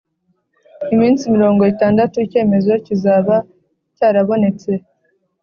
iminsi 0.93 1.23
mirongo 1.35 1.61
itandatu 1.73 2.15
Icyemezo 2.25 2.71
cyizaba 2.85 3.35
cyarabonetse 3.95 4.71